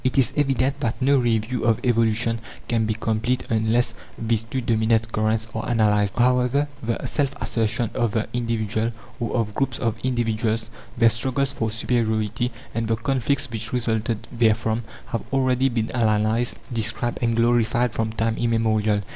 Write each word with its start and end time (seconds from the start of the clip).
It 0.03 0.17
is 0.17 0.33
evident 0.35 0.79
that 0.79 0.99
no 0.99 1.19
review 1.19 1.63
of 1.63 1.79
evolution 1.85 2.39
can 2.67 2.87
be 2.87 2.95
complete, 2.95 3.43
unless 3.51 3.93
these 4.17 4.41
two 4.41 4.59
dominant 4.59 5.11
currents 5.11 5.47
are 5.53 5.69
analyzed. 5.69 6.15
However, 6.17 6.67
the 6.81 7.05
self 7.05 7.39
assertion 7.39 7.91
of 7.93 8.13
the 8.13 8.27
individual 8.33 8.93
or 9.19 9.35
of 9.35 9.53
groups 9.53 9.77
of 9.77 9.99
individuals, 10.03 10.71
their 10.97 11.09
struggles 11.09 11.53
for 11.53 11.69
superiority, 11.69 12.51
and 12.73 12.87
the 12.87 12.95
conflicts 12.95 13.47
which 13.51 13.73
resulted 13.73 14.25
therefrom, 14.35 14.85
have 15.11 15.21
already 15.31 15.69
been 15.69 15.91
analyzed, 15.91 16.57
described, 16.73 17.19
and 17.21 17.35
glorified 17.35 17.93
from 17.93 18.11
time 18.11 18.37
immemorial. 18.37 19.01